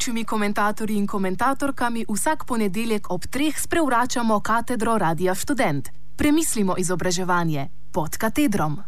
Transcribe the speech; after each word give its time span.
gostujočimi 0.00 0.24
komentatorji 0.24 0.96
in 0.96 1.06
komentatorkami 1.06 2.04
vsak 2.08 2.44
ponedeljek 2.48 3.10
ob 3.10 3.20
treh 3.32 3.52
sprevračamo 3.52 4.40
katedro 4.40 4.98
Radia 4.98 5.34
Student. 5.34 5.88
Premislimo 6.16 6.74
izobraževanje 6.78 7.68
pod 7.92 8.16
katedrom. 8.16 8.80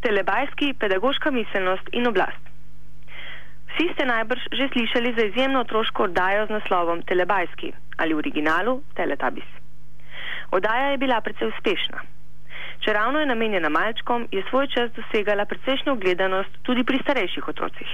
Telebajski, 0.00 0.74
pedagoška 0.78 1.30
miselnost 1.30 1.86
in 1.92 2.06
oblast. 2.06 2.42
Vsi 3.70 3.86
ste 3.94 4.04
najbrž 4.06 4.42
že 4.52 4.68
slišali 4.72 5.14
za 5.18 5.22
izjemno 5.26 5.60
otroško 5.60 6.02
oddajo 6.02 6.46
z 6.46 6.50
naslovom 6.50 7.02
Telebajski 7.02 7.72
ali 7.96 8.14
v 8.14 8.18
originalu 8.18 8.82
Teletabis. 8.94 9.50
Oddaja 10.50 10.90
je 10.90 10.98
bila 10.98 11.20
precej 11.20 11.48
uspešna. 11.48 11.98
Če 12.86 12.92
ravno 12.92 13.18
je 13.18 13.26
namenjena 13.26 13.68
malčkom, 13.68 14.28
je 14.30 14.44
svoj 14.50 14.66
čas 14.74 14.94
dosegala 14.94 15.44
precejšnjo 15.44 15.96
gledanost 15.96 16.52
tudi 16.62 16.84
pri 16.84 17.02
starejših 17.02 17.48
otrocih. 17.48 17.90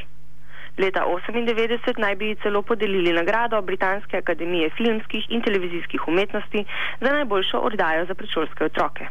Leta 0.77 1.05
1998 1.07 1.99
naj 2.03 2.15
bi 2.15 2.35
celo 2.43 2.63
podelili 2.63 3.13
nagrado 3.13 3.63
Britanske 3.63 4.17
akademije 4.19 4.71
filmskih 4.77 5.27
in 5.29 5.43
televizijskih 5.43 6.09
umetnosti 6.09 6.65
za 7.01 7.13
najboljšo 7.13 7.59
oddajo 7.59 8.07
za 8.07 8.15
predšolske 8.15 8.65
otroke. 8.65 9.07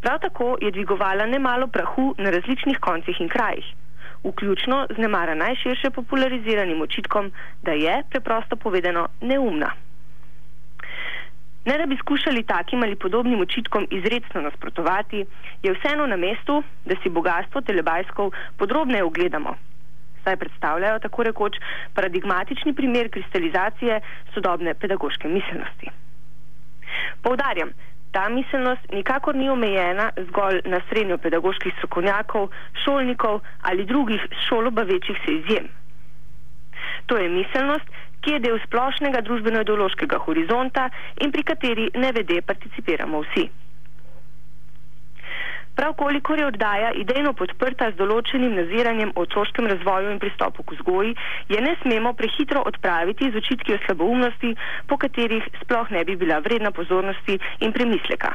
Prav 0.00 0.18
tako 0.18 0.56
je 0.60 0.70
dvigovala 0.70 1.26
nemalo 1.26 1.66
prahu 1.66 2.14
na 2.18 2.30
različnih 2.30 2.78
koncih 2.80 3.20
in 3.20 3.28
krajih, 3.28 3.64
vključno 4.24 4.86
z 4.96 4.98
nemara 4.98 5.34
najširše 5.34 5.90
populariziranim 5.90 6.82
očitkom, 6.82 7.30
da 7.62 7.72
je, 7.72 8.02
preprosto 8.10 8.56
povedano, 8.56 9.08
neumna. 9.20 9.70
Ne 11.64 11.78
da 11.78 11.86
bi 11.86 11.96
skušali 11.96 12.42
takim 12.42 12.82
ali 12.82 12.96
podobnim 12.96 13.40
očitkom 13.40 13.86
izredno 13.90 14.40
nasprotovati, 14.40 15.24
je 15.62 15.72
vseeno 15.72 16.06
na 16.06 16.16
mestu, 16.16 16.62
da 16.84 16.94
si 17.02 17.08
bogatstvo 17.08 17.60
telebajskov 17.60 18.30
podrobneje 18.56 19.04
ogledamo 19.04 19.67
saj 20.28 20.36
predstavljajo 20.36 20.98
tako 20.98 21.22
rekoč 21.30 21.56
paradigmatični 21.94 22.74
primer 22.74 23.10
kristalizacije 23.10 24.00
sodobne 24.34 24.74
pedagoške 24.74 25.28
miselnosti. 25.28 25.90
Poudarjam, 27.22 27.70
ta 28.12 28.28
miselnost 28.28 28.92
nikakor 28.92 29.34
ni 29.34 29.48
omejena 29.50 30.10
zgolj 30.28 30.60
na 30.64 30.80
srednjo 30.88 31.18
pedagoških 31.18 31.72
strokovnjakov, 31.76 32.48
šolnikov 32.84 33.40
ali 33.62 33.86
drugih 33.86 34.20
šolobavečih 34.48 35.16
se 35.24 35.34
izjem. 35.34 35.68
To 37.06 37.16
je 37.16 37.28
miselnost, 37.28 37.88
ki 38.20 38.32
je 38.32 38.40
del 38.44 38.58
splošnega 38.66 39.20
družbeno-ideološkega 39.28 40.18
horizonta 40.26 40.88
in 41.24 41.32
pri 41.32 41.42
kateri 41.42 41.90
ne 41.94 42.12
vede 42.12 42.40
participiramo 42.42 43.20
vsi. 43.22 43.48
Prav 45.78 45.92
kolikor 45.92 46.38
je 46.38 46.46
oddaja 46.46 46.88
idejno 46.98 47.30
podprta 47.38 47.86
z 47.92 47.96
določenim 48.00 48.56
naziranjem 48.58 49.12
o 49.14 49.22
otroškem 49.22 49.66
razvoju 49.70 50.08
in 50.10 50.16
pristopu 50.18 50.64
k 50.66 50.74
vzgoji, 50.74 51.12
je 51.54 51.60
ne 51.62 51.74
smemo 51.82 52.10
prehitro 52.18 52.64
odpraviti 52.66 53.28
z 53.30 53.38
očitki 53.38 53.76
o 53.76 53.78
slaboumnosti, 53.84 54.50
po 54.90 54.98
katerih 54.98 55.46
sploh 55.60 55.92
ne 55.94 56.02
bi 56.08 56.16
bila 56.18 56.40
vredna 56.42 56.72
pozornosti 56.74 57.36
in 57.60 57.74
premisleka. 57.76 58.32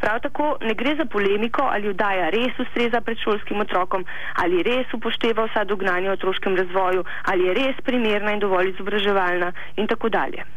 Prav 0.00 0.22
tako 0.24 0.46
ne 0.64 0.72
gre 0.74 0.94
za 1.02 1.04
polemiko, 1.04 1.66
ali 1.68 1.92
oddaja 1.92 2.30
res 2.32 2.62
ustreza 2.64 3.02
predšolskim 3.04 3.60
otrokom, 3.66 4.06
ali 4.44 4.62
res 4.70 4.96
upošteva 4.96 5.44
vsa 5.50 5.66
dognanja 5.68 6.14
o 6.14 6.16
otroškem 6.16 6.56
razvoju, 6.62 7.04
ali 7.28 7.50
je 7.50 7.58
res 7.60 7.84
primerna 7.90 8.32
in 8.32 8.40
dovolj 8.40 8.72
izobraževalna 8.72 9.52
in 9.76 9.92
tako 9.92 10.08
dalje. 10.08 10.48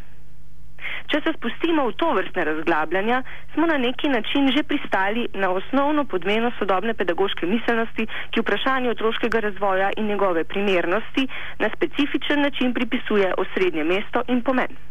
Če 1.12 1.20
se 1.24 1.34
spustimo 1.36 1.86
v 1.90 1.96
to 2.00 2.12
vrstne 2.16 2.46
razglabljanja, 2.50 3.24
smo 3.54 3.68
na 3.68 3.78
neki 3.78 4.10
način 4.10 4.48
že 4.56 4.64
pristali 4.64 5.28
na 5.34 5.50
osnovno 5.50 6.06
podmeno 6.06 6.52
sodobne 6.60 6.94
pedagoške 6.94 7.46
miselnosti, 7.46 8.08
ki 8.32 8.42
vprašanju 8.42 8.92
otroškega 8.92 9.40
razvoja 9.40 9.92
in 9.98 10.08
njegove 10.08 10.44
primernosti 10.44 11.28
na 11.60 11.70
specifičen 11.76 12.42
način 12.42 12.74
pripisuje 12.74 13.34
osrednje 13.38 13.84
mesto 13.84 14.24
in 14.28 14.42
pomen. 14.42 14.82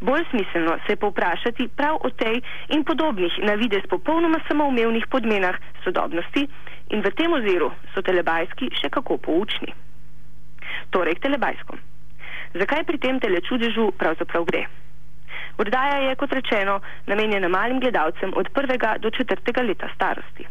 Bolj 0.00 0.24
smiselno 0.30 0.78
se 0.86 0.92
je 0.92 0.96
povprašati 0.96 1.68
prav 1.76 1.96
o 2.00 2.10
tej 2.10 2.40
in 2.68 2.84
podobnih 2.84 3.32
na 3.42 3.54
videz 3.54 3.82
popolnoma 3.88 4.40
samoumevnih 4.48 5.06
podmenah 5.06 5.56
sodobnosti 5.84 6.48
in 6.90 7.00
v 7.00 7.10
tem 7.16 7.32
oziru 7.32 7.70
so 7.94 8.02
telebajski 8.02 8.70
še 8.80 8.90
kako 8.90 9.16
poučni. 9.16 9.74
Torej 10.90 11.14
k 11.14 11.28
telebajskom. 11.28 11.78
Zakaj 12.58 12.84
pri 12.84 12.98
tem 12.98 13.20
telečudežu 13.20 13.92
pravzaprav 13.96 14.44
gre? 14.44 14.66
Oddaja 15.58 15.98
je, 16.08 16.16
kot 16.16 16.32
rečeno, 16.32 16.80
namenjena 17.06 17.48
malim 17.48 17.80
gledalcem 17.80 18.32
od 18.36 18.48
prvega 18.54 18.96
do 18.98 19.10
četrtega 19.10 19.62
leta 19.62 19.88
starosti. 19.94 20.46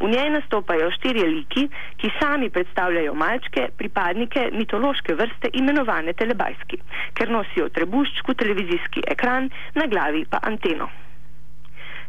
V 0.00 0.08
njej 0.10 0.30
nastopajo 0.30 0.90
štirje 0.90 1.26
liki, 1.28 1.68
ki 1.96 2.10
sami 2.20 2.50
predstavljajo 2.50 3.14
malčke, 3.14 3.68
pripadnike 3.78 4.48
mitološke 4.52 5.14
vrste 5.14 5.50
imenovane 5.52 6.12
telebajski, 6.12 6.80
ker 7.14 7.30
nosijo 7.30 7.68
trebuščku 7.68 8.34
televizijski 8.34 9.04
ekran, 9.14 9.50
na 9.74 9.86
glavi 9.86 10.24
pa 10.30 10.42
anteno. 10.42 10.90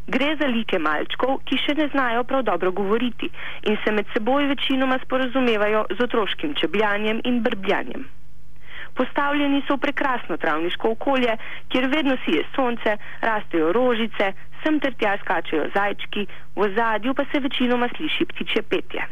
Gre 0.06 0.36
za 0.40 0.46
like 0.46 0.78
malčkov, 0.78 1.40
ki 1.46 1.58
še 1.58 1.74
ne 1.78 1.88
znajo 1.94 2.24
prav 2.24 2.42
dobro 2.46 2.70
govoriti 2.72 3.30
in 3.70 3.78
se 3.84 3.92
med 3.92 4.06
seboj 4.14 4.46
večinoma 4.52 4.98
sporazumevajo 5.02 5.86
z 5.90 6.04
otroškim 6.04 6.54
čebljanjem 6.54 7.22
in 7.24 7.42
brbljanjem. 7.42 8.06
Postavljeni 8.96 9.62
so 9.66 9.76
v 9.76 9.84
prekrasno 9.84 10.36
travniško 10.36 10.90
okolje, 10.96 11.36
kjer 11.68 11.88
vedno 11.92 12.16
sije 12.24 12.44
sonce, 12.54 12.96
rastejo 13.20 13.72
rožice, 13.72 14.32
sem 14.62 14.80
ter 14.80 14.94
tja 14.98 15.16
skačejo 15.20 15.68
zajčki, 15.74 16.26
v 16.56 16.68
zadju 16.76 17.14
pa 17.14 17.24
se 17.32 17.40
večinoma 17.40 17.88
sliši 17.96 18.24
ptiče 18.24 18.62
petje. 18.62 19.06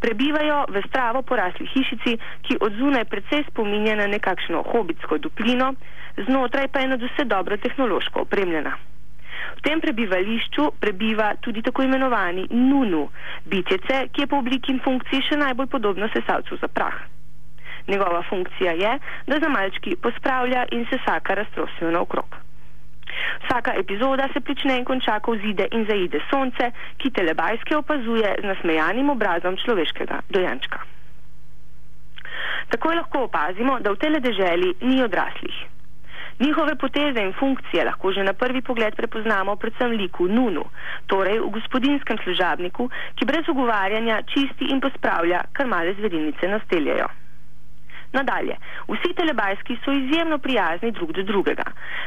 Prebivajo 0.00 0.58
v 0.70 0.82
stravo 0.86 1.22
porasli 1.22 1.66
hišici, 1.66 2.18
ki 2.46 2.58
od 2.60 2.76
zunaj 2.78 3.08
precej 3.10 3.42
spominja 3.48 3.96
na 3.98 4.06
nekakšno 4.06 4.62
hobitsko 4.70 5.18
duplino, 5.18 5.72
znotraj 6.28 6.68
pa 6.68 6.84
je 6.84 6.92
nad 6.94 7.02
vse 7.02 7.24
dobro 7.24 7.56
tehnološko 7.56 8.20
opremljena. 8.20 8.76
V 9.58 9.60
tem 9.66 9.80
prebivališču 9.80 10.70
prebiva 10.80 11.32
tudi 11.40 11.62
tako 11.62 11.82
imenovani 11.82 12.46
Nunu, 12.50 13.08
bitjece, 13.46 14.06
ki 14.12 14.22
je 14.22 14.30
po 14.30 14.38
obliki 14.38 14.72
in 14.72 14.82
funkciji 14.84 15.24
še 15.30 15.38
najbolj 15.40 15.66
podobno 15.66 16.08
sesalcu 16.14 16.58
za 16.62 16.68
prah. 16.68 17.17
Njegova 17.88 18.22
funkcija 18.28 18.72
je, 18.72 18.98
da 19.26 19.38
za 19.38 19.48
malčki 19.48 19.96
pospravlja 20.02 20.66
in 20.72 20.86
se 20.90 20.98
vsaka 21.02 21.34
raztrosijo 21.34 21.90
naokrog. 21.90 22.36
Vsaka 23.44 23.72
epizoda 23.74 24.28
se 24.32 24.40
prične 24.40 24.76
in 24.78 24.84
konča, 24.84 25.20
ko 25.20 25.32
vzide 25.32 25.68
in 25.72 25.86
zaide 25.88 26.20
sonce, 26.30 26.70
ki 26.96 27.10
telebajske 27.10 27.76
opazuje 27.76 28.34
z 28.42 28.44
nasmejanim 28.44 29.10
obrazom 29.10 29.56
človeškega 29.64 30.20
dojančka. 30.28 30.78
Takoj 32.68 32.94
lahko 32.94 33.24
opazimo, 33.24 33.80
da 33.80 33.92
v 33.92 34.00
teledeželi 34.04 34.74
ni 34.80 35.02
odraslih. 35.02 35.58
Njihove 36.38 36.74
poteze 36.78 37.22
in 37.22 37.32
funkcije 37.32 37.84
lahko 37.84 38.12
že 38.12 38.22
na 38.22 38.32
prvi 38.32 38.60
pogled 38.62 38.94
prepoznamo 38.96 39.56
predvsem 39.56 39.90
liku 39.90 40.28
Nunu, 40.28 40.64
torej 41.06 41.40
v 41.40 41.48
gospodinskem 41.56 42.18
služabniku, 42.24 42.90
ki 43.14 43.26
brez 43.26 43.48
ugovarjanja 43.48 44.22
čisti 44.22 44.70
in 44.70 44.80
pospravlja, 44.80 45.40
kar 45.52 45.66
male 45.66 45.94
zvedinice 45.98 46.48
nasteljajo. 46.48 47.08
Nadalje, 48.12 48.56
vsi 48.88 49.14
telebajski 49.14 49.76
so 49.84 49.92
izjemno 49.92 50.38
prijazni 50.38 50.90
drug 50.90 51.12
do 51.12 51.22
drugega. 51.22 51.64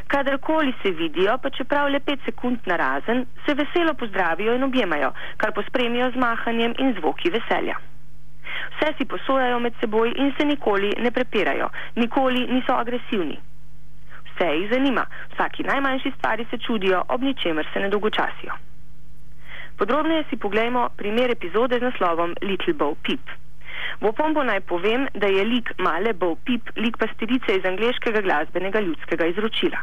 Kadarkoli 0.08 0.74
se 0.82 0.92
vidijo, 0.92 1.38
pa 1.38 1.50
čeprav 1.50 1.90
le 1.90 2.00
pet 2.00 2.20
sekund 2.26 2.60
narazen, 2.66 3.26
se 3.46 3.54
veselo 3.54 3.94
pozdravijo 3.94 4.56
in 4.56 4.64
objemajo, 4.64 5.12
kar 5.38 5.54
pospremijo 5.54 6.12
z 6.12 6.16
mahanjem 6.16 6.74
in 6.78 6.94
zvoki 7.00 7.30
veselja. 7.30 7.76
Vse 8.72 8.94
si 8.98 9.06
posojajo 9.06 9.60
med 9.60 9.74
seboj 9.80 10.14
in 10.18 10.34
se 10.38 10.46
nikoli 10.46 10.94
ne 10.98 11.12
prepirajo, 11.12 11.70
nikoli 11.96 12.48
niso 12.48 12.74
agresivni. 12.74 13.38
Vse 14.26 14.50
jih 14.56 14.70
zanima, 14.74 15.06
vsaki 15.34 15.64
najmanjši 15.64 16.12
stvari 16.18 16.46
se 16.50 16.58
čudijo, 16.58 17.04
ob 17.08 17.22
ničemer 17.22 17.68
se 17.74 17.80
ne 17.80 17.90
dolgočasijo. 17.90 18.54
Podrobneje 19.78 20.24
si 20.30 20.38
poglejmo 20.38 20.90
primer 20.98 21.32
epizode 21.32 21.80
z 21.80 21.82
naslovom 21.82 22.36
Little 22.42 22.74
Bow 22.74 22.96
Peep. 23.04 23.30
V 24.02 24.10
opombo 24.10 24.42
naj 24.44 24.64
povem, 24.66 25.06
da 25.14 25.28
je 25.30 25.44
lik 25.46 25.74
Male 25.78 26.14
Bo 26.14 26.36
Pip 26.36 26.70
lik 26.76 26.98
pastirice 26.98 27.54
iz 27.54 27.66
angliškega 27.66 28.22
glasbenega 28.26 28.80
ljudskega 28.82 29.26
izročila. 29.30 29.78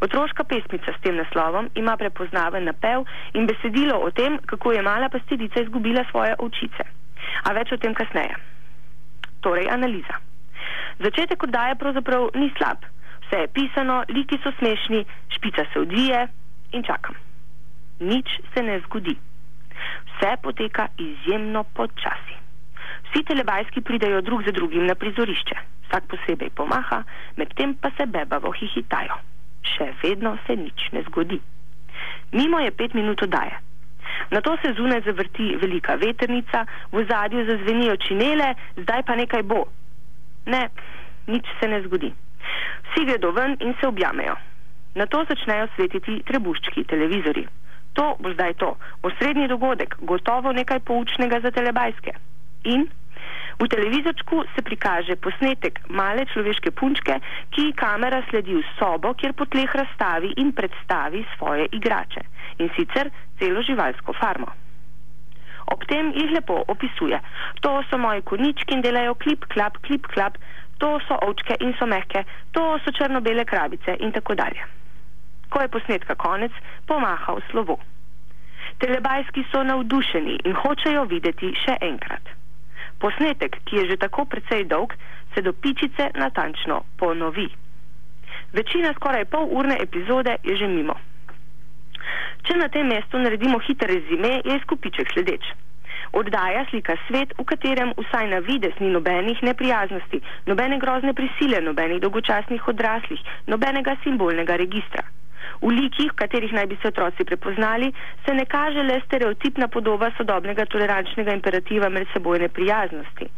Otroška 0.00 0.44
pesmica 0.44 0.92
s 0.92 1.00
tem 1.02 1.16
naslovom 1.16 1.70
ima 1.74 1.96
prepoznaven 1.96 2.64
napev 2.64 3.02
in 3.32 3.46
besedilo 3.46 3.98
o 3.98 4.10
tem, 4.10 4.38
kako 4.46 4.72
je 4.72 4.82
mala 4.82 5.08
pastirica 5.08 5.62
izgubila 5.62 6.04
svoje 6.10 6.34
očice. 6.38 6.86
A 7.44 7.52
več 7.58 7.72
o 7.72 7.76
tem 7.76 7.94
kasneje. 7.94 8.36
Torej, 9.40 9.66
analiza. 9.70 10.20
Začetek 11.02 11.42
oddaje 11.42 11.74
pravzaprav 11.74 12.30
ni 12.38 12.52
slab. 12.56 12.86
Vse 13.26 13.42
je 13.42 13.50
pisano, 13.56 14.04
liki 14.08 14.38
so 14.44 14.52
smešni, 14.58 15.04
špica 15.28 15.66
se 15.72 15.80
odvije 15.80 16.26
in 16.72 16.86
čakam. 16.86 17.18
Nič 18.00 18.38
se 18.54 18.62
ne 18.62 18.78
zgodi. 18.86 19.18
Vse 20.14 20.36
poteka 20.42 20.86
izjemno 20.98 21.64
počasi. 21.74 22.43
Vsi 23.14 23.22
telebajski 23.22 23.80
pridejo 23.80 24.20
drug 24.20 24.42
za 24.42 24.50
drugim 24.50 24.86
na 24.86 24.94
prizorišče, 24.94 25.54
vsak 25.86 26.06
posebej 26.10 26.48
pomaha, 26.50 27.04
medtem 27.36 27.74
pa 27.78 27.90
se 27.94 28.06
bebavo 28.06 28.50
hihitajo. 28.50 29.18
Še 29.62 29.86
vedno 30.02 30.32
se 30.46 30.56
nič 30.58 30.88
ne 30.92 31.02
zgodi. 31.06 31.38
Mimo 32.32 32.58
je 32.58 32.72
pet 32.74 32.96
minut 32.98 33.22
oddaje. 33.22 33.60
Na 34.34 34.40
to 34.40 34.56
se 34.62 34.72
zunaj 34.74 35.04
zavrti 35.06 35.46
velika 35.62 35.94
veternica, 35.94 36.64
v 36.90 37.04
zadju 37.10 37.44
zazvenijo 37.50 37.94
činele, 38.02 38.48
zdaj 38.82 39.06
pa 39.06 39.14
nekaj 39.14 39.46
bo. 39.46 39.62
Ne, 40.50 40.64
nič 41.30 41.46
se 41.60 41.70
ne 41.70 41.80
zgodi. 41.86 42.10
Vsi 42.88 43.06
gredo 43.06 43.30
ven 43.30 43.54
in 43.60 43.78
se 43.80 43.86
objamejo. 43.86 44.34
Na 44.98 45.06
to 45.06 45.22
začnejo 45.30 45.70
svetiti 45.76 46.18
trebuščki, 46.26 46.84
televizori. 46.90 47.46
To 47.94 48.16
bo 48.18 48.34
zdaj 48.34 48.58
to, 48.58 48.74
osrednji 49.06 49.46
dogodek, 49.54 49.94
gotovo 50.02 50.52
nekaj 50.52 50.82
poučnega 50.82 51.40
za 51.46 51.54
telebajske. 51.54 52.18
In 52.74 52.88
v 53.58 53.68
televizorčku 53.68 54.42
se 54.54 54.62
prikaže 54.62 55.16
posnetek 55.16 55.78
male 55.88 56.26
človeške 56.26 56.70
punčke, 56.70 57.20
ki 57.54 57.72
kamera 57.78 58.22
sledi 58.28 58.54
v 58.54 58.64
sobo, 58.78 59.14
kjer 59.14 59.32
po 59.32 59.46
tleh 59.46 59.70
razstavi 59.70 60.34
in 60.42 60.52
predstavi 60.52 61.24
svoje 61.36 61.68
igrače. 61.72 62.22
In 62.58 62.70
sicer 62.76 63.10
celo 63.38 63.62
živalsko 63.62 64.12
farmo. 64.12 64.50
Ob 65.72 65.86
tem 65.88 66.12
jih 66.12 66.34
lepo 66.34 66.64
opisuje. 66.68 67.20
To 67.62 67.80
so 67.88 67.98
moji 67.98 68.22
konički 68.22 68.74
in 68.74 68.82
delajo 68.82 69.14
klip, 69.14 69.46
klap, 69.48 69.78
klip, 69.86 70.06
klap, 70.06 70.36
to 70.78 70.98
so 71.08 71.16
ovčke 71.22 71.56
in 71.60 71.74
so 71.78 71.86
mehke, 71.86 72.24
to 72.52 72.78
so 72.84 72.92
črno-bele 72.92 73.44
krabice 73.44 73.96
in 74.00 74.12
tako 74.12 74.34
dalje. 74.34 74.66
Ko 75.48 75.62
je 75.62 75.68
posnetka 75.68 76.14
konec, 76.14 76.52
pomaha 76.86 77.38
v 77.38 77.42
slovo. 77.50 77.78
Telebajski 78.78 79.44
so 79.52 79.62
navdušeni 79.62 80.40
in 80.44 80.56
hočejo 80.58 81.04
videti 81.08 81.54
še 81.64 81.78
enkrat. 81.80 82.34
Posnetek, 83.00 83.58
ki 83.64 83.76
je 83.76 83.88
že 83.90 83.96
tako 83.96 84.24
precej 84.24 84.64
dolg, 84.64 84.94
se 85.34 85.42
do 85.42 85.52
pičice 85.52 86.10
natančno 86.14 86.82
ponovi. 86.98 87.48
Večina 88.52 88.92
skoraj 88.94 89.24
pol 89.24 89.48
urne 89.50 89.76
epizode 89.80 90.36
je 90.42 90.56
že 90.56 90.68
mimo. 90.68 90.94
Če 92.46 92.56
na 92.60 92.68
tem 92.68 92.86
mestu 92.86 93.18
naredimo 93.18 93.58
hiter 93.58 93.88
rezime, 93.88 94.40
je 94.44 94.56
izkupiček 94.56 95.12
sledeč. 95.12 95.46
Oddaja 96.12 96.62
slika 96.70 96.94
svet, 97.06 97.32
v 97.38 97.44
katerem 97.48 97.90
vsaj 97.98 98.28
na 98.30 98.38
vides 98.38 98.76
ni 98.78 98.90
nobenih 98.92 99.42
neprijaznosti, 99.42 100.20
nobene 100.46 100.78
grozne 100.78 101.14
prisile, 101.14 101.60
nobenih 101.60 102.02
dolgočasnih 102.04 102.68
odraslih, 102.68 103.22
nobenega 103.46 103.96
simbolnega 104.04 104.56
registra. 104.60 105.02
V 105.64 105.70
likih, 105.72 106.12
v 106.12 106.16
katerih 106.20 106.52
naj 106.52 106.66
bi 106.66 106.76
se 106.82 106.88
otroci 106.88 107.24
prepoznali, 107.24 107.88
se 108.26 108.34
ne 108.34 108.44
kaže 108.44 108.82
le 108.82 109.00
stereotipna 109.06 109.68
podoba 109.68 110.10
sodobnega 110.16 110.66
tolerančnega 110.66 111.32
imperativa 111.32 111.88
medsebojne 111.88 112.48
prijaznosti. 112.48 113.28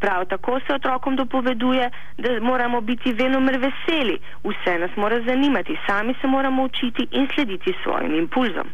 Prav 0.00 0.26
tako 0.30 0.60
se 0.66 0.74
otrokom 0.74 1.16
dopoveduje, 1.16 1.90
da 2.18 2.40
moramo 2.40 2.80
biti 2.80 3.12
venomer 3.12 3.58
veseli, 3.58 4.18
vse 4.44 4.78
nas 4.78 4.96
mora 4.96 5.20
zanimati, 5.26 5.78
sami 5.86 6.14
se 6.20 6.26
moramo 6.26 6.62
učiti 6.62 7.06
in 7.10 7.26
slediti 7.34 7.74
svojim 7.82 8.14
impulzom. 8.14 8.68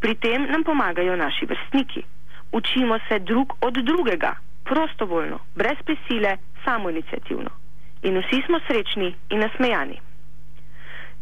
Pri 0.00 0.14
tem 0.14 0.46
nam 0.50 0.64
pomagajo 0.64 1.16
naši 1.16 1.46
vrstniki. 1.46 2.02
Učimo 2.52 2.98
se 3.08 3.18
drug 3.18 3.52
od 3.60 3.74
drugega, 3.74 4.34
prostovoljno, 4.64 5.38
brez 5.54 5.78
prisile, 5.84 6.36
samoinicijativno. 6.64 7.50
In 8.02 8.18
vsi 8.18 8.42
smo 8.46 8.58
srečni 8.66 9.14
in 9.30 9.38
nasmejani. 9.40 10.00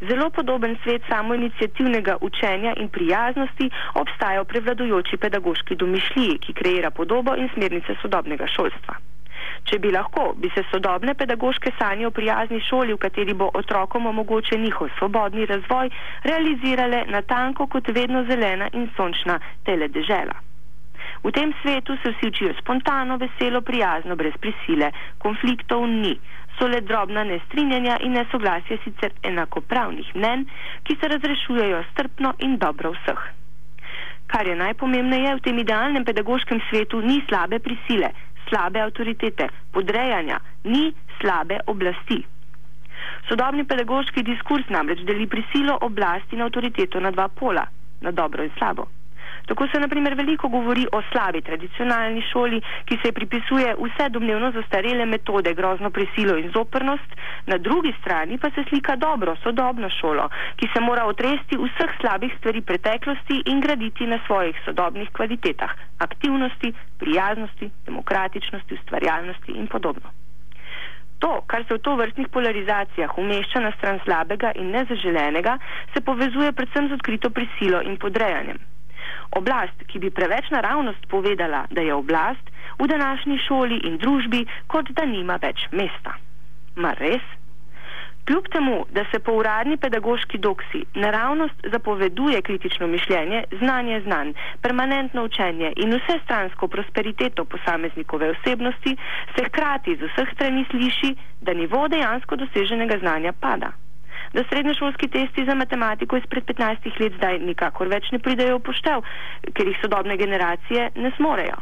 Zelo 0.08 0.31
podoben 0.31 0.76
svet 0.82 1.02
samoinicijativnega 1.08 2.16
učenja 2.20 2.72
in 2.76 2.88
prijaznosti 2.88 3.70
obstaja 3.94 4.43
v 4.43 4.50
prevladujoči 4.50 5.16
pedagoški 5.16 5.76
domišljiji, 5.76 6.38
ki 6.38 6.52
kreira 6.52 6.90
podobo 6.90 7.37
in 7.38 7.49
smernice 7.54 7.94
sodobnega 8.02 8.46
šolstva. 8.56 8.96
Če 9.70 9.78
bi 9.78 9.93
lahko, 9.94 10.25
bi 10.43 10.50
se 10.54 10.64
sodobne 10.70 11.14
pedagoške 11.14 11.72
sanje 11.78 12.06
o 12.06 12.10
prijazni 12.10 12.60
šoli, 12.69 12.96
v 12.96 13.02
kateri 13.04 13.34
bo 13.34 13.50
otrokom 13.54 14.06
omogočen 14.10 14.62
njihov 14.66 14.90
svobodni 14.99 15.46
razvoj, 15.46 15.90
realizirale 16.25 17.04
na 17.06 17.22
tanko 17.22 17.66
kot 17.66 17.94
vedno 17.94 18.25
zelena 18.31 18.69
in 18.72 18.88
sončna 18.96 19.38
teledežela. 19.64 20.34
V 21.22 21.31
tem 21.31 21.54
svetu 21.62 21.94
se 22.02 22.10
vsi 22.10 22.28
učijo 22.28 22.54
spontano, 22.58 23.16
veselo, 23.22 23.60
prijazno, 23.60 24.16
brez 24.16 24.34
prisile, 24.43 24.90
konfliktov 25.19 25.87
ni 25.87 26.16
so 26.58 26.66
le 26.69 26.81
drobna 26.81 27.25
nestrinjanja 27.25 27.99
in 28.00 28.12
nesoglasje 28.12 28.78
sicer 28.84 29.12
enakopravnih 29.22 30.14
mnen, 30.14 30.46
ki 30.82 30.96
se 31.00 31.08
razrešujejo 31.08 31.84
strpno 31.93 32.34
in 32.38 32.58
dobro 32.58 32.93
vseh. 32.93 33.22
Kar 34.26 34.46
je 34.46 34.56
najpomembneje 34.56 35.34
v 35.37 35.44
tem 35.44 35.58
idealnem 35.58 36.04
pedagoškem 36.04 36.60
svetu, 36.69 37.00
ni 37.00 37.20
slabe 37.28 37.58
prisile, 37.58 38.12
slabe 38.49 38.81
avtoritete, 38.81 39.49
podrejanja, 39.72 40.38
ni 40.64 40.93
slabe 41.20 41.60
oblasti. 41.66 42.22
Sodobni 43.28 43.64
pedagoški 43.64 44.22
diskurs 44.22 44.69
namreč 44.69 45.04
deli 45.08 45.26
prisilo 45.26 45.78
oblasti 45.81 46.37
in 46.37 46.43
avtoriteto 46.43 47.00
na 47.00 47.10
dva 47.10 47.28
pola, 47.28 47.66
na 48.00 48.10
dobro 48.10 48.44
in 48.44 48.50
slabo. 48.58 48.88
Tako 49.46 49.66
se 49.68 49.80
naprimer 49.80 50.14
veliko 50.14 50.48
govori 50.48 50.86
o 50.92 51.02
slabi 51.12 51.40
tradicionalni 51.40 52.22
šoli, 52.32 52.60
ki 52.84 52.98
se 53.04 53.12
pripisuje 53.12 53.74
vse 53.78 54.08
domnevno 54.08 54.50
zastarele 54.50 55.06
metode, 55.06 55.54
grozno 55.54 55.90
prisilo 55.90 56.36
in 56.38 56.50
zoprnost, 56.54 57.16
na 57.46 57.58
drugi 57.58 57.94
strani 58.00 58.38
pa 58.38 58.50
se 58.50 58.64
slika 58.68 58.96
dobro, 58.96 59.36
sodobno 59.42 59.90
šolo, 60.00 60.28
ki 60.56 60.68
se 60.74 60.80
mora 60.80 61.04
otresti 61.04 61.58
vseh 61.58 61.90
slabih 62.00 62.34
stvari 62.38 62.60
preteklosti 62.60 63.42
in 63.46 63.60
graditi 63.60 64.06
na 64.06 64.18
svojih 64.26 64.56
sodobnih 64.64 65.10
kvalitetah, 65.12 65.70
aktivnosti, 65.98 66.72
prijaznosti, 66.98 67.70
demokratičnosti, 67.86 68.74
ustvarjalnosti 68.74 69.52
in 69.52 69.66
podobno. 69.66 70.10
To, 71.18 71.42
kar 71.46 71.64
se 71.68 71.74
v 71.74 71.78
to 71.78 71.94
vrstnih 71.96 72.28
polarizacijah 72.34 73.18
umešča 73.18 73.60
na 73.60 73.70
stran 73.78 74.00
slabega 74.04 74.50
in 74.58 74.70
nezaželenega, 74.74 75.58
se 75.94 76.00
povezuje 76.00 76.52
predvsem 76.52 76.88
z 76.88 76.98
odkrito 76.98 77.30
prisilo 77.30 77.82
in 77.82 77.96
podrejanjem. 77.96 78.58
Oblast, 79.32 79.84
ki 79.88 79.99
bi 79.99 80.11
preveč 80.11 80.50
naravnost 80.50 81.06
povedala, 81.08 81.67
da 81.70 81.81
je 81.81 81.94
oblast, 81.94 82.50
v 82.79 82.87
današnji 82.87 83.38
šoli 83.49 83.81
in 83.88 83.96
družbi, 83.99 84.46
kot 84.67 84.90
da 84.96 85.06
nima 85.06 85.38
več 85.43 85.69
mesta. 85.73 86.17
Mar 86.76 87.00
res? 87.00 87.25
Kljub 88.26 88.46
temu, 88.55 88.84
da 88.94 89.02
se 89.11 89.19
po 89.19 89.32
uradni 89.32 89.76
pedagoški 89.76 90.38
doksi 90.38 90.84
naravnost 90.94 91.67
zapoveduje 91.73 92.43
kritično 92.43 92.87
mišljenje, 92.87 93.44
znanje 93.58 94.00
znanj, 94.00 94.31
permanentno 94.62 95.25
učenje 95.25 95.73
in 95.76 95.97
vse 95.97 96.21
stransko 96.25 96.68
prosperiteto 96.68 97.45
posameznikove 97.45 98.30
osebnosti, 98.30 98.97
se 99.35 99.45
hkrati 99.49 99.97
z 99.97 100.12
vseh 100.12 100.35
strani 100.35 100.64
sliši, 100.71 101.16
da 101.40 101.54
nivo 101.54 101.88
dejansko 101.88 102.37
doseženega 102.37 102.99
znanja 102.99 103.33
pada 103.40 103.73
da 104.32 104.44
srednješolski 104.48 105.08
testi 105.08 105.44
za 105.44 105.54
matematiko 105.54 106.16
izpred 106.16 106.44
15 106.44 107.00
let 107.00 107.12
zdaj 107.16 107.38
nikakor 107.38 107.88
več 107.88 108.10
ne 108.12 108.18
pridejo 108.18 108.56
v 108.58 108.64
poštev, 108.68 109.02
ker 109.52 109.68
jih 109.68 109.80
sodobne 109.82 110.16
generacije 110.16 110.90
ne 110.94 111.10
smorejo. 111.16 111.58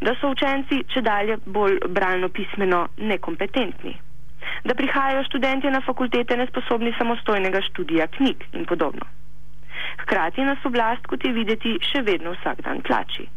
Da 0.00 0.14
so 0.20 0.30
učenci 0.32 0.82
če 0.94 1.02
dalje 1.02 1.36
bolj 1.46 1.78
bralno 1.88 2.28
pismeno 2.28 2.86
nekompetentni. 2.96 3.92
Da 4.64 4.74
prihajajo 4.74 5.24
študentje 5.28 5.70
na 5.70 5.80
fakultete 5.80 6.36
nesposobni 6.36 6.94
samostojnega 6.98 7.60
študija 7.68 8.06
knjig 8.16 8.44
in 8.52 8.64
podobno. 8.64 9.06
Hkrati 10.02 10.44
nas 10.44 10.64
oblast, 10.64 11.06
kot 11.06 11.24
je 11.24 11.32
videti, 11.32 11.76
še 11.90 12.02
vedno 12.02 12.32
vsak 12.38 12.64
dan 12.64 12.80
tlači. 12.86 13.28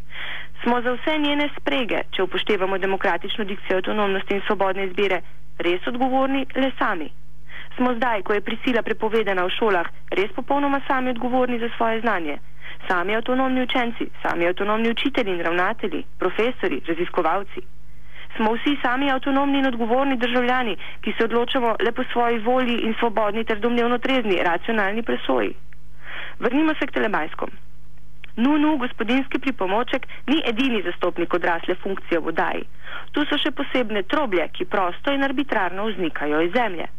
Smo 0.63 0.79
za 0.81 0.95
vse 0.95 1.17
njene 1.19 1.49
sprege, 1.59 2.01
če 2.15 2.23
upoštevamo 2.23 2.77
demokratično 2.77 3.45
dikcijo 3.45 3.81
avtonomnosti 3.81 4.33
in 4.33 4.41
svobodne 4.47 4.87
izbire, 4.87 5.21
res 5.59 5.87
odgovorni 5.91 6.45
le 6.55 6.71
sami 6.79 7.11
smo 7.75 7.93
zdaj, 7.95 8.21
ko 8.21 8.33
je 8.33 8.41
prisila 8.41 8.81
prepovedana 8.81 9.45
v 9.45 9.53
šolah, 9.59 9.87
res 10.11 10.31
popolnoma 10.35 10.81
sami 10.87 11.09
odgovorni 11.09 11.59
za 11.59 11.69
svoje 11.77 12.01
znanje. 12.01 12.37
Sami 12.87 13.15
avtonomni 13.15 13.61
učenci, 13.61 14.09
sami 14.23 14.47
avtonomni 14.47 14.89
učitelji 14.89 15.33
in 15.33 15.41
ravnatelji, 15.41 16.03
profesori, 16.19 16.81
raziskovalci. 16.87 17.61
Smo 18.35 18.53
vsi 18.53 18.77
sami 18.81 19.11
avtonomni 19.11 19.59
in 19.59 19.67
odgovorni 19.67 20.17
državljani, 20.17 20.75
ki 21.01 21.13
se 21.17 21.23
odločamo 21.23 21.75
le 21.79 21.91
po 21.91 22.03
svoji 22.11 22.39
volji 22.39 22.79
in 22.87 22.95
svobodni 22.99 23.43
ter 23.43 23.59
domnevno 23.59 23.97
trezni, 23.97 24.41
racionalni 24.43 25.03
presoji. 25.03 25.53
Vrnimo 26.39 26.73
se 26.79 26.87
k 26.87 26.91
telemajskom. 26.91 27.49
NUNU, 28.35 28.77
gospodinski 28.77 29.39
pripomoček, 29.39 30.07
ni 30.27 30.41
edini 30.45 30.81
zastopnik 30.83 31.33
odrasle 31.33 31.75
funkcije 31.75 32.19
v 32.19 32.23
vodaji. 32.23 32.65
Tu 33.11 33.23
so 33.29 33.37
še 33.39 33.51
posebne 33.55 34.03
troblje, 34.03 34.49
ki 34.51 34.65
prosto 34.65 35.13
in 35.15 35.23
arbitrarno 35.23 35.87
vznikajo 35.87 36.41
iz 36.41 36.51
zemlje. 36.51 36.89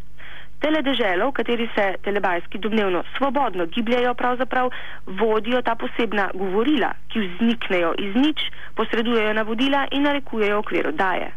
Teledeželo, 0.61 1.29
v 1.29 1.37
kateri 1.37 1.69
se 1.75 1.85
telebajski 2.03 2.59
domnevno 2.59 3.03
svobodno 3.17 3.67
gibljajo, 3.67 4.15
pravzaprav 4.15 4.71
vodijo 5.07 5.63
ta 5.63 5.75
posebna 5.75 6.31
govorila, 6.35 6.93
ki 7.13 7.21
vzniknejo 7.21 7.93
iz 7.99 8.15
nič, 8.17 8.41
posredujejo 8.75 9.35
navodila 9.37 9.87
in 9.91 10.03
narekujejo 10.09 10.59
okvir 10.59 10.89
oddaje. 10.89 11.29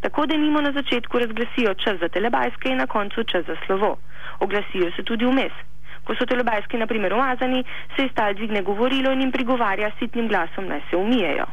Tako 0.00 0.26
da 0.26 0.36
nimo 0.36 0.60
na 0.60 0.72
začetku 0.72 1.18
razglasijo 1.18 1.74
čas 1.74 1.98
za 2.00 2.08
telebajske 2.08 2.68
in 2.68 2.76
na 2.76 2.86
koncu 2.86 3.24
čas 3.24 3.46
za 3.46 3.56
slovo. 3.66 3.96
Oglasijo 4.40 4.90
se 4.96 5.02
tudi 5.02 5.24
vmes. 5.24 5.52
Ko 6.04 6.14
so 6.14 6.26
telebajski 6.26 6.78
naprimer 6.78 7.14
umazani, 7.14 7.64
se 7.96 8.04
iz 8.04 8.12
tal 8.14 8.34
dvigne 8.34 8.62
govorilo 8.62 9.12
in 9.12 9.20
jim 9.20 9.32
prigovarja 9.32 9.90
sitnim 9.98 10.28
glasom, 10.28 10.66
naj 10.66 10.80
se 10.90 10.96
umijejo. 10.96 11.46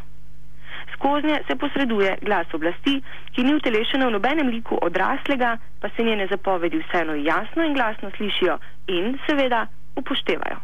Skoznje 0.93 1.39
se 1.48 1.55
posreduje 1.55 2.17
glas 2.22 2.53
oblasti, 2.53 3.01
ki 3.36 3.43
ni 3.43 3.55
utelešena 3.55 4.08
v 4.08 4.15
nobenem 4.17 4.48
liku 4.48 4.77
odraslega, 4.81 5.58
pa 5.81 5.89
se 5.89 6.03
njene 6.03 6.27
zapovedi 6.27 6.81
vseeno 6.84 7.15
jasno 7.15 7.65
in 7.65 7.74
glasno 7.74 8.12
slišijo 8.17 8.58
in 8.88 9.17
seveda 9.27 9.67
upoštevajo. 9.96 10.58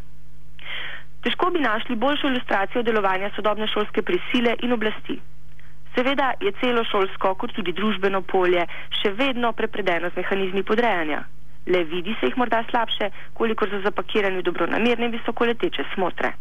Težko 1.25 1.49
bi 1.49 1.59
našli 1.59 1.95
boljšo 1.95 2.27
ilustracijo 2.27 2.83
delovanja 2.83 3.29
sodobne 3.35 3.67
šolske 3.67 4.01
prisile 4.01 4.55
in 4.61 4.73
oblasti. 4.73 5.19
Seveda 5.95 6.33
je 6.41 6.51
celo 6.59 6.83
šolsko, 6.83 7.35
kot 7.35 7.53
tudi 7.55 7.73
družbeno 7.73 8.21
polje, 8.21 8.65
še 8.99 9.13
vedno 9.15 9.53
prepredeno 9.53 10.09
z 10.09 10.21
mehanizmi 10.21 10.63
podrejanja. 10.63 11.23
Le 11.65 11.83
vidi 11.83 12.13
se 12.19 12.29
jih 12.29 12.37
morda 12.37 12.59
slabše, 12.69 13.09
kolikor 13.33 13.71
so 13.71 13.79
zapakirani 13.81 14.41
v 14.41 14.45
dobronamerne 14.49 15.09
visokoleteče 15.15 15.87
smotre. 15.93 16.33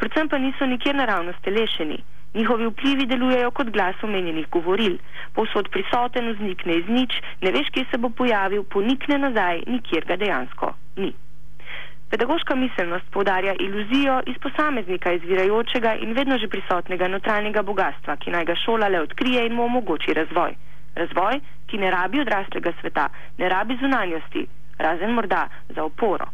Predvsem 0.00 0.28
pa 0.28 0.38
niso 0.38 0.66
nikjer 0.66 0.96
naravno 0.96 1.32
stelešeni. 1.38 2.00
Njihovi 2.36 2.66
vplivi 2.66 3.06
delujejo 3.06 3.50
kot 3.50 3.70
glas 3.72 4.02
omenjenih 4.02 4.48
govoril. 4.52 4.96
Povsod 5.34 5.68
prisoten 5.72 6.32
vznikne 6.32 6.74
iz 6.78 6.88
nič, 6.88 7.20
ne 7.40 7.52
veš, 7.52 7.70
kje 7.72 7.84
se 7.90 7.98
bo 7.98 8.10
pojavil, 8.10 8.64
ponikne 8.64 9.18
nazaj, 9.18 9.62
nikjer 9.66 10.04
ga 10.04 10.16
dejansko 10.16 10.74
ni. 10.96 11.12
Pedagoška 12.10 12.54
miselnost 12.54 13.06
povdarja 13.10 13.54
iluzijo 13.60 14.20
iz 14.26 14.36
posameznika 14.42 15.12
izvirajočega 15.12 15.94
in 15.94 16.12
vedno 16.12 16.38
že 16.38 16.48
prisotnega 16.48 17.08
notranjega 17.08 17.62
bogatstva, 17.62 18.16
ki 18.16 18.30
naj 18.30 18.44
ga 18.44 18.54
šola 18.64 18.88
le 18.88 19.00
odkrije 19.00 19.46
in 19.46 19.54
mu 19.54 19.64
omogoči 19.64 20.14
razvoj. 20.14 20.54
Razvoj, 20.94 21.40
ki 21.66 21.78
ne 21.78 21.90
rabi 21.90 22.20
odraslega 22.20 22.72
sveta, 22.80 23.08
ne 23.38 23.48
rabi 23.48 23.78
zunanjosti, 23.80 24.46
razen 24.78 25.10
morda 25.10 25.48
za 25.68 25.84
oporo. 25.84 26.28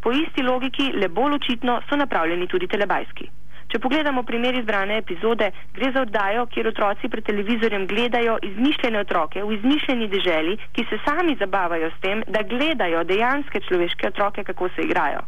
Po 0.00 0.12
isti 0.12 0.42
logiki, 0.42 0.92
le 0.92 1.08
bolj 1.08 1.34
očitno, 1.34 1.80
so 1.88 1.96
napravljeni 1.96 2.46
tudi 2.46 2.66
telebajski. 2.66 3.28
Če 3.68 3.78
pogledamo 3.84 4.22
primer 4.24 4.56
izbrane 4.56 4.96
epizode, 5.02 5.50
gre 5.76 5.92
za 5.92 6.04
oddajo, 6.06 6.46
kjer 6.52 6.70
otroci 6.70 7.10
pred 7.12 7.24
televizorjem 7.24 7.86
gledajo 7.86 8.38
izmišljene 8.50 9.02
otroke 9.04 9.42
v 9.44 9.58
izmišljeni 9.58 10.08
deželi, 10.08 10.56
ki 10.72 10.86
se 10.90 11.00
sami 11.04 11.36
zabavajo 11.40 11.90
s 11.90 12.00
tem, 12.04 12.22
da 12.26 12.46
gledajo 12.52 13.04
dejanske 13.04 13.60
človeške 13.68 14.08
otroke, 14.08 14.44
kako 14.44 14.70
se 14.76 14.88
igrajo. 14.88 15.26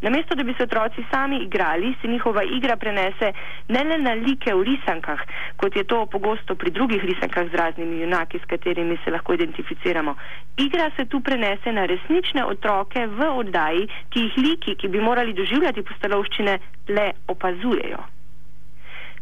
Namesto, 0.00 0.34
da 0.34 0.42
bi 0.42 0.54
se 0.54 0.62
otroci 0.62 1.04
sami 1.10 1.36
igrali, 1.42 1.94
se 2.00 2.08
njihova 2.08 2.42
igra 2.42 2.76
prenese 2.76 3.32
ne 3.68 3.84
le 3.84 3.98
na 3.98 4.12
like 4.14 4.54
v 4.54 4.62
risankah, 4.62 5.20
kot 5.56 5.76
je 5.76 5.84
to 5.84 6.06
pogosto 6.06 6.54
pri 6.54 6.70
drugih 6.70 7.04
risankah 7.04 7.50
z 7.50 7.54
raznimi 7.54 8.00
junaki, 8.00 8.38
s 8.38 8.44
katerimi 8.44 8.98
se 9.04 9.10
lahko 9.10 9.34
identificiramo. 9.34 10.14
Igra 10.56 10.90
se 10.96 11.04
tu 11.04 11.20
prenese 11.20 11.72
na 11.72 11.86
resnične 11.86 12.44
otroke 12.44 13.06
v 13.06 13.30
oddaji, 13.40 13.88
ki 14.10 14.20
jih 14.20 14.36
liki, 14.36 14.76
ki 14.76 14.88
bi 14.88 15.00
morali 15.00 15.32
doživljati 15.32 15.82
postalovščine, 15.82 16.58
le 16.88 17.10
opazujejo. 17.26 18.17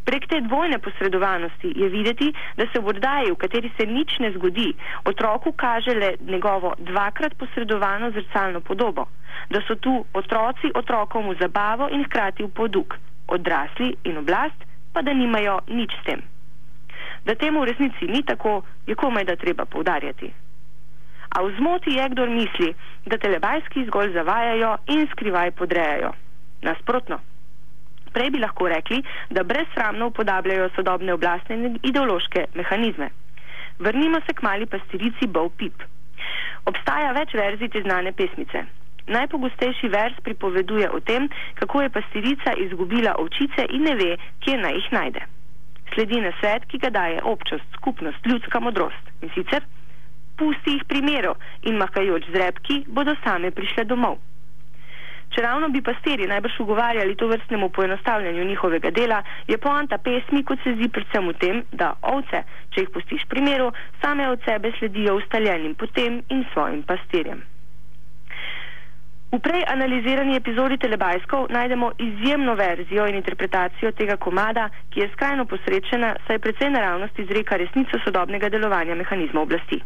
Prek 0.07 0.27
te 0.31 0.41
dvojne 0.41 0.79
posredovanosti 0.79 1.73
je 1.77 1.89
videti, 1.91 2.33
da 2.57 2.67
se 2.73 2.81
v 2.81 2.95
oddaji, 2.95 3.33
v 3.35 3.41
kateri 3.43 3.73
se 3.77 3.87
nič 3.87 4.19
ne 4.23 4.31
zgodi, 4.39 4.71
otroku 5.05 5.53
kaže 5.53 5.95
le 5.95 6.15
njegovo 6.21 6.75
dvakrat 6.79 7.35
posredovano 7.35 8.11
zrcalno 8.11 8.61
podobo 8.61 9.09
da 9.51 9.61
so 9.67 9.75
tu 9.75 10.05
otroci 10.13 10.71
otrokom 10.75 11.29
v 11.29 11.37
zabavo 11.41 11.89
in 11.91 12.05
hkrati 12.05 12.43
v 12.43 12.51
poduk, 12.51 12.97
odrasli 13.29 13.97
in 14.05 14.19
oblast 14.19 14.59
pa 14.93 15.03
da 15.03 15.13
nimajo 15.13 15.61
nič 15.69 15.93
s 15.93 16.05
tem. 16.05 16.21
Da 17.25 17.35
temu 17.35 17.61
v 17.61 17.69
resnici 17.71 18.07
ni 18.09 18.23
tako, 18.23 18.63
je 18.87 18.95
komaj 18.95 19.25
da 19.25 19.37
treba 19.37 19.67
povdarjati. 19.67 20.33
A 21.37 21.43
v 21.43 21.53
zmoti 21.59 21.93
je, 21.93 22.05
kdo 22.09 22.27
misli, 22.27 22.73
da 23.05 23.19
telebajski 23.19 23.85
zgolj 23.91 24.15
zavajajo 24.15 24.77
in 24.87 25.05
skrivaj 25.13 25.51
podrejajo. 25.51 26.15
Nasprotno. 26.63 27.19
Prej 28.17 28.31
bi 28.33 28.41
lahko 28.41 28.69
rekli, 28.73 29.03
da 29.31 29.45
brezsramno 29.45 30.07
upodabljajo 30.09 30.71
sodobne 30.77 31.13
oblastne 31.13 31.57
in 31.57 31.79
ideološke 31.83 32.47
mehanizme. 32.55 33.11
Vrnimo 33.79 34.21
se 34.25 34.33
k 34.33 34.43
mali 34.43 34.67
pastirici 34.67 35.29
Bow 35.29 35.51
Pip. 35.59 35.83
Obstaja 36.65 37.13
več 37.13 37.35
verzij 37.37 37.69
te 37.75 37.83
znane 37.85 38.13
pesmice. 38.17 38.63
Najpogostejši 39.07 39.89
vers 39.93 40.17
pripoveduje 40.25 40.89
o 40.91 41.01
tem, 41.01 41.29
kako 41.61 41.83
je 41.83 41.93
pastirica 41.97 42.55
izgubila 42.65 43.15
ovčice 43.23 43.67
in 43.71 43.85
ne 43.87 43.95
ve, 44.01 44.17
kje 44.41 44.57
naj 44.63 44.75
jih 44.79 44.89
najde. 44.93 45.23
Sledi 45.93 46.21
na 46.21 46.33
svet, 46.41 46.65
ki 46.73 46.81
ga 46.83 46.91
daje 46.91 47.21
občost, 47.23 47.69
skupnost, 47.77 48.27
ljudska 48.27 48.61
modrost. 48.61 49.13
In 49.23 49.31
sicer, 49.37 49.63
pusti 50.41 50.75
jih 50.79 50.89
primeru 50.89 51.37
in 51.63 51.79
makajoč 51.85 52.33
z 52.33 52.43
repki 52.43 52.81
bodo 52.89 53.15
same 53.25 53.53
prišle 53.61 53.85
domov. 53.93 54.19
Če 55.35 55.43
ravno 55.43 55.69
bi 55.69 55.83
pastiri 55.83 56.29
najbrž 56.31 56.61
ugovarjali 56.65 57.17
to 57.17 57.27
vrstnemu 57.29 57.69
poenostavljanju 57.79 58.45
njihovega 58.45 58.91
dela, 58.91 59.23
je 59.49 59.59
poanta 59.59 59.99
pesmi, 59.99 60.45
kot 60.45 60.63
se 60.65 60.77
zdi 60.77 60.89
predvsem 60.89 61.29
v 61.29 61.35
tem, 61.43 61.65
da 61.73 61.91
ovce, 62.13 62.45
če 62.71 62.85
jih 62.85 62.95
pustiš 62.95 63.27
primeru, 63.33 63.73
same 64.05 64.29
od 64.31 64.47
sebe 64.49 64.73
sledijo 64.79 65.19
ustaljenim 65.19 65.75
potem 65.75 66.23
in 66.31 66.47
svojim 66.53 66.83
pastirjem. 66.83 67.43
V 69.27 69.41
prej 69.43 69.65
analizirani 69.69 70.37
epizodi 70.39 70.79
Telebajskov 70.79 71.49
najdemo 71.51 71.91
izjemno 71.99 72.55
verzijo 72.55 73.09
in 73.11 73.19
interpretacijo 73.19 73.91
tega 73.99 74.17
komada, 74.17 74.69
ki 74.91 75.03
je 75.03 75.11
skrajno 75.13 75.45
posrečena, 75.51 76.15
saj 76.27 76.39
precej 76.39 76.71
naravnost 76.71 77.19
izreka 77.19 77.59
resnico 77.59 77.99
sodobnega 78.05 78.49
delovanja 78.49 78.95
mehanizma 78.95 79.43
oblasti. 79.43 79.83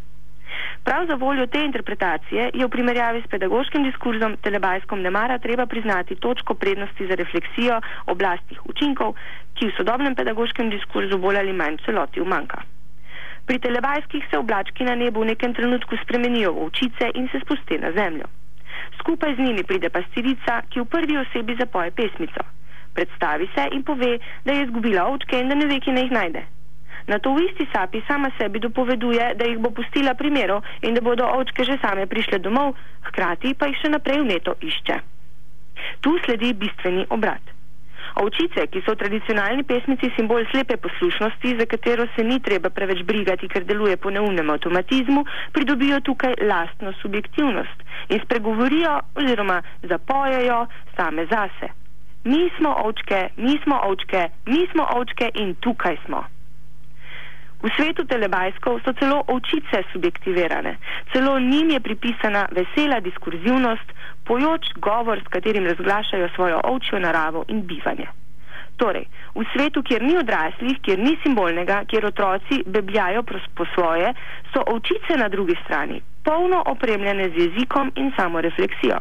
Prav 0.83 1.05
za 1.07 1.15
voljo 1.15 1.45
te 1.47 1.59
interpretacije 1.65 2.49
je 2.53 2.65
v 2.65 2.69
primerjavi 2.69 3.21
s 3.21 3.29
pedagoškim 3.29 3.83
diskurzom 3.83 4.37
Telebajskom 4.41 5.01
nemara 5.01 5.37
treba 5.37 5.65
priznati 5.65 6.15
točko 6.15 6.53
prednosti 6.53 7.07
za 7.07 7.15
refleksijo 7.15 7.81
oblastnih 8.05 8.59
učinkov, 8.65 9.13
ki 9.53 9.67
v 9.67 9.75
sodobnem 9.77 10.15
pedagoškem 10.15 10.69
diskurzu 10.73 11.17
bolj 11.17 11.37
ali 11.37 11.53
manj 11.53 11.77
celoti 11.85 12.21
umanka. 12.21 12.63
Pri 13.45 13.59
Telebajskih 13.59 14.25
se 14.31 14.37
oblački 14.37 14.83
na 14.83 14.95
nebu 14.95 15.21
v 15.21 15.29
nekem 15.33 15.53
trenutku 15.53 15.97
spremenijo 16.03 16.53
v 16.53 16.65
očice 16.65 17.11
in 17.13 17.29
se 17.31 17.39
spusti 17.43 17.77
na 17.77 17.91
zemljo. 17.91 18.25
Skupaj 18.99 19.35
z 19.35 19.45
njimi 19.45 19.63
pride 19.63 19.89
pastirica, 19.89 20.61
ki 20.69 20.81
v 20.81 20.85
prvi 20.85 21.17
osebi 21.17 21.55
zapoje 21.59 21.91
pesmico. 21.91 22.41
Predstavi 22.93 23.49
se 23.55 23.67
in 23.71 23.83
pove, 23.83 24.17
da 24.45 24.53
je 24.53 24.63
izgubila 24.63 25.05
ovčke 25.13 25.39
in 25.39 25.49
da 25.49 25.55
ne 25.55 25.65
ve, 25.65 25.79
kje 25.79 25.93
naj 25.93 26.03
jih 26.03 26.11
najde. 26.11 26.43
Na 27.07 27.19
to 27.19 27.33
v 27.33 27.45
isti 27.47 27.67
sapi 27.73 28.03
sama 28.07 28.31
sebi 28.37 28.59
dopoveduje, 28.59 29.33
da 29.35 29.45
jih 29.45 29.57
bo 29.57 29.71
pustila 29.71 30.13
primeru 30.13 30.61
in 30.81 30.93
da 30.93 31.01
bodo 31.01 31.25
ovčke 31.25 31.63
že 31.63 31.79
same 31.81 32.05
prišle 32.05 32.39
domov, 32.39 32.75
hkrati 33.09 33.53
pa 33.53 33.71
jih 33.71 33.79
še 33.81 33.89
naprej 33.89 34.21
vneto 34.21 34.55
išče. 34.61 34.99
Tu 36.01 36.11
sledi 36.25 36.53
bistveni 36.53 37.07
obrat. 37.09 37.41
Ovčice, 38.19 38.67
ki 38.67 38.81
so 38.83 38.91
v 38.91 38.99
tradicionalni 38.99 39.63
pesmici 39.63 40.11
simbol 40.17 40.43
slepe 40.51 40.75
poslušnosti, 40.77 41.55
za 41.59 41.65
katero 41.65 42.07
se 42.15 42.23
ni 42.23 42.41
treba 42.43 42.69
preveč 42.69 43.03
brigati, 43.07 43.47
ker 43.47 43.63
deluje 43.63 43.95
po 43.97 44.11
neumnem 44.11 44.49
avtomatizmu, 44.51 45.23
pridobijo 45.55 46.01
tukaj 46.03 46.35
lastno 46.43 46.91
subjektivnost 47.01 47.87
in 48.09 48.19
spregovorijo 48.25 48.99
oziroma 49.15 49.61
zapojejo 49.83 50.65
same 50.97 51.25
zase. 51.31 51.71
Mi 52.23 52.51
smo 52.57 52.75
ovčke, 52.83 53.29
mi 53.37 53.57
smo 53.63 53.79
ovčke, 53.87 54.27
mi 54.45 54.67
smo 54.71 54.85
ovčke 54.97 55.31
in 55.35 55.55
tukaj 55.55 55.97
smo. 56.05 56.25
V 57.61 57.69
svetu 57.77 58.05
telebajskov 58.09 58.81
so 58.81 58.93
celo 58.97 59.23
ovčice 59.27 59.83
subjektivirane, 59.93 60.77
celo 61.13 61.39
njim 61.39 61.69
je 61.69 61.79
pripisana 61.79 62.47
vesela 62.51 62.99
diskurzivnost, 62.99 63.87
pojoč 64.25 64.73
govor, 64.75 65.21
s 65.21 65.27
katerim 65.27 65.65
razglašajo 65.65 66.29
svojo 66.35 66.61
ovčjo 66.63 66.99
naravo 66.99 67.45
in 67.47 67.61
bivanje. 67.61 68.07
Torej, 68.77 69.05
v 69.35 69.45
svetu, 69.53 69.83
kjer 69.83 70.01
ni 70.01 70.17
odraslih, 70.17 70.79
kjer 70.81 70.99
ni 70.99 71.17
simbolnega, 71.23 71.83
kjer 71.85 72.05
otroci 72.05 72.63
bebljajo 72.65 73.21
po 73.55 73.65
svoje, 73.73 74.13
so 74.53 74.63
ovčice 74.73 75.17
na 75.17 75.27
drugi 75.29 75.55
strani, 75.63 76.01
polno 76.23 76.63
opremljene 76.65 77.29
z 77.29 77.45
jezikom 77.45 77.91
in 77.95 78.11
samorefleksijo. 78.17 78.97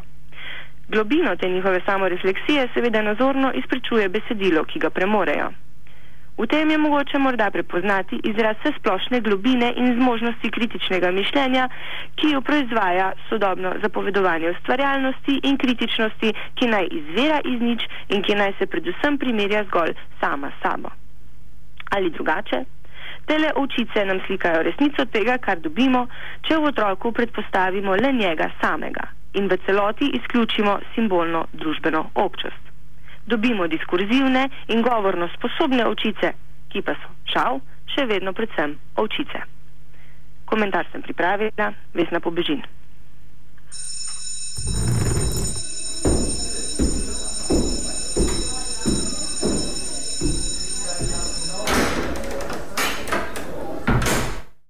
Globino 0.88 1.36
te 1.36 1.48
njihove 1.48 1.80
samorefleksije 1.86 2.68
seveda 2.74 3.02
nazorno 3.02 3.52
izpričuje 3.54 4.08
besedilo, 4.08 4.64
ki 4.64 4.78
ga 4.78 4.90
premorejo. 4.90 5.50
V 6.40 6.46
tem 6.48 6.70
je 6.70 6.78
mogoče 6.78 7.18
morda 7.18 7.50
prepoznati 7.50 8.16
izraz 8.24 8.56
vse 8.60 8.72
splošne 8.78 9.20
globine 9.20 9.72
in 9.76 9.94
zmožnosti 9.94 10.50
kritičnega 10.50 11.10
mišljenja, 11.10 11.68
ki 12.16 12.30
jo 12.32 12.40
proizvaja 12.40 13.12
sodobno 13.28 13.72
zapovedovanje 13.82 14.50
ustvarjalnosti 14.50 15.40
in 15.42 15.58
kritičnosti, 15.58 16.32
ki 16.54 16.68
naj 16.74 16.88
izvira 16.90 17.40
iz 17.44 17.60
nič 17.60 17.84
in 18.08 18.22
ki 18.22 18.38
naj 18.40 18.54
se 18.58 18.66
predvsem 18.66 19.18
primerja 19.18 19.64
zgolj 19.64 19.92
sama 20.20 20.50
s 20.50 20.62
sabo. 20.62 20.88
Ali 21.90 22.10
drugače? 22.10 22.64
Tele 23.26 23.52
očice 23.56 24.04
nam 24.04 24.24
slikajo 24.26 24.62
resnico 24.62 25.04
tega, 25.04 25.36
kar 25.38 25.60
dobimo, 25.60 26.06
če 26.48 26.56
v 26.56 26.72
otroku 26.72 27.12
predpostavimo 27.12 28.00
le 28.00 28.12
njega 28.12 28.48
samega 28.62 29.12
in 29.34 29.52
v 29.52 29.60
celoti 29.66 30.08
izključimo 30.16 30.78
simbolno 30.94 31.46
družbeno 31.52 32.10
občost 32.14 32.69
dobimo 33.30 33.66
diskurzivne 33.70 34.48
in 34.74 34.82
govorno 34.82 35.30
sposobne 35.36 35.86
očice, 35.86 36.34
ki 36.68 36.82
pa 36.82 36.98
so, 36.98 37.14
žal, 37.30 37.62
še 37.94 38.06
vedno 38.10 38.34
predvsem 38.34 38.74
očice. 38.98 39.46
Komentar 40.50 40.90
sem 40.90 41.02
pripravila, 41.06 41.72
Vesna 41.94 42.20
Pobežin. 42.20 42.66
thank 44.60 44.94
you 44.94 44.99